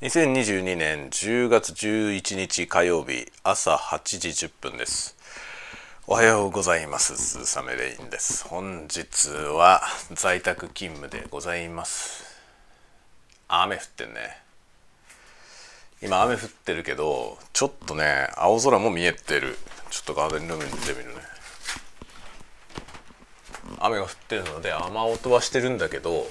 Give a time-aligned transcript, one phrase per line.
[0.00, 5.16] 2022年10月11日火曜日朝8時10分です。
[6.06, 7.16] おはようございます。
[7.16, 8.46] スーサメレインです。
[8.46, 9.82] 本日は
[10.12, 12.22] 在宅勤務でございます。
[13.48, 14.20] 雨降ってんね。
[16.00, 19.58] 今雨降ってるけどちょっとね青空も見えてる。
[19.90, 21.16] ちょっとガーデンルームに出てみるね。
[23.80, 26.28] 雨が降ってるので雨音はしてるんだけど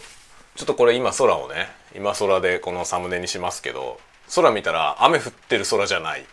[0.57, 3.99] ちょっとこれ今空をね今空でこのサムネにしますけど
[4.33, 6.25] 空見たら雨降ってる空じゃない。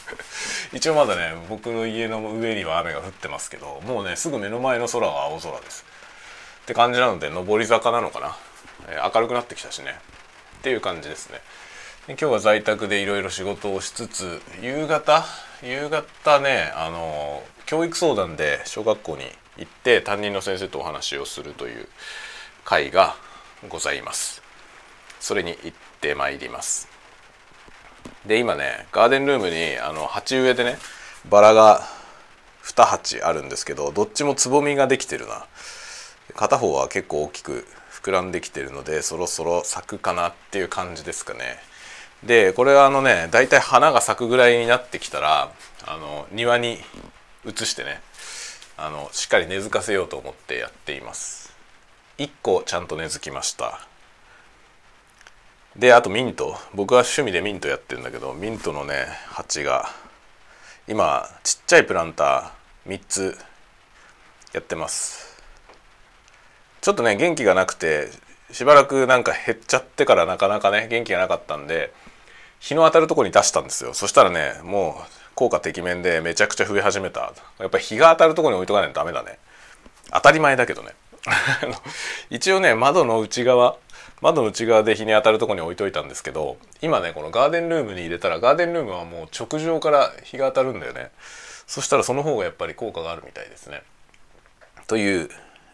[0.74, 5.86] 一応まだね僕の家の上には雨が降ってますけどもうねすぐ目の前の空は青空です。
[6.62, 8.36] って感じなので上り坂なのかな、
[8.88, 9.98] えー、明るくなってきたしね。
[10.58, 11.40] っていう感じですね。
[12.06, 15.24] で今日は在宅でいろいろ仕事をしつつ夕方？
[15.62, 19.24] 夕方ねあの教育相談で小学校に
[19.56, 21.88] 行って担任の先生とお話をするという
[22.62, 23.16] 会が
[23.68, 24.42] ございます。
[25.20, 26.88] それに行ってまいります。
[28.26, 30.78] で今ねガーデンルームにあの鉢植えでね
[31.28, 31.86] バラが
[32.64, 35.46] 2鉢あるんですけどどっちもつぼみができてるな。
[36.34, 41.58] 片方は結構大きく膨らんできてるのでそろそろ咲くかなっていう感じですかね。
[42.22, 45.50] でこれはあのねだいたい花が咲くぐらいになってきたら
[45.86, 46.78] あの庭に
[47.44, 48.00] 移してね
[48.76, 51.55] あのしっかり根付かせようと思ってやっています。
[52.18, 53.80] 1個ちゃんと根付きました。
[55.76, 56.56] であとミント。
[56.74, 59.90] 僕は趣味でミントやってるんだけどミントのね鉢が
[60.88, 63.38] 今ちっちゃいプランター3つ
[64.54, 65.36] やってます。
[66.80, 68.08] ちょっとね元気がなくて
[68.52, 71.92] しばらくなんか減っちゃってからなかなかね元気がなかったんで
[72.60, 73.92] 日の当たるとこに出したんですよ。
[73.92, 75.04] そしたらねもう
[75.34, 77.34] 効果てきめんでめちゃくちゃ増え始めた。
[77.58, 79.38] やっぱり日が当たるとこに置いとかないとダメだね。
[80.10, 80.92] 当たり前だけどね。
[82.30, 83.76] 一応ね窓の内側
[84.22, 91.10] 窓の内側で日に当たるとこに置いといたんですけど今ねこのガーデンルームに入れたらガーデンルームはもう直上から日が当たるんだよね。
[91.66, 93.82] そしたらその方がやっぱり効果があるみたいですね。
[94.86, 95.28] という、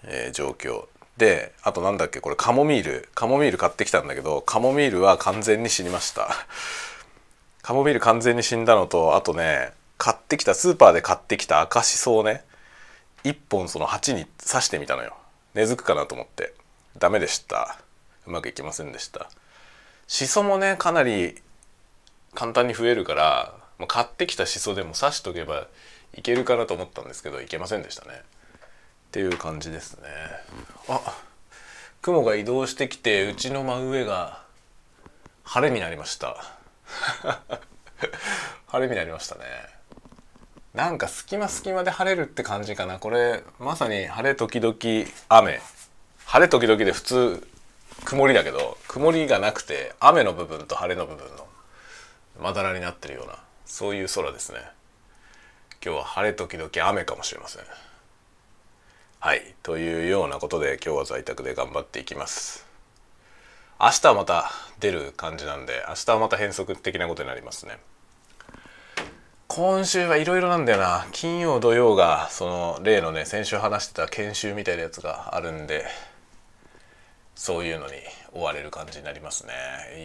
[0.04, 0.86] えー、状況
[1.18, 6.30] であとなんだっけこれカモミールカモミール買ってきたんだけどカモミールは完全に死にました。
[7.62, 12.42] カモミール完全に死んだのとあとね買ってきたスーパーで買ってきた赤しそをね
[13.22, 15.14] 1本その鉢に刺してみたのよ。
[15.54, 16.54] 根付くかなと思って。
[16.98, 17.78] ダメでした。
[18.26, 19.30] うまくいきませんでした。
[20.06, 21.40] しそもねかなり
[22.34, 23.54] 簡単に増えるから
[23.88, 25.66] 買ってきたしそでも刺しとけば
[26.14, 28.10] いけるかなと思ったんですけどいけませんでしたね。
[28.12, 30.08] っていう感じですね。
[30.88, 31.00] あ
[32.02, 34.42] 雲が移動してきてうちの真上が
[35.44, 36.36] 晴れになりました。
[38.68, 39.42] 晴れになりましたね。
[40.74, 42.98] なんか隙間隙間で晴れるって感じかな。
[42.98, 44.74] これまさに晴れ時々
[45.28, 45.60] 雨。
[46.24, 47.46] 晴れ時々で普通
[48.04, 51.46] 曇りだけど曇りがなくて雨の部分と晴れの部分の
[52.40, 54.60] まだらになってるようなそういう空ですね。
[55.84, 57.62] 今日は晴れ時々雨かもしれません。
[59.20, 59.54] はい。
[59.62, 62.66] というようなことで今日は在宅で頑張っていきます。
[63.78, 64.50] 明日はまた
[64.80, 67.78] 出る感じなんで明日はまた変則的なことになりますね。
[69.54, 71.06] 今週はいろいろなんだよな。
[71.12, 75.84] 金曜土曜がその例のね先週話してた研修みたいなやつがあるんで
[77.34, 77.92] そういうのに
[78.32, 79.52] 追われる感じになりますね。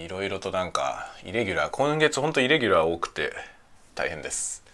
[0.04, 3.32] いろいろとなんかイレギュラー今月ほんとイレギュラー多くて
[3.96, 4.66] 大変です。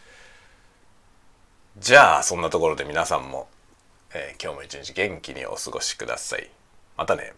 [1.77, 3.47] じゃあそんなところで皆さんも、
[4.15, 6.49] えー、今日も一日元気にお過ごしください。
[6.97, 7.33] またね。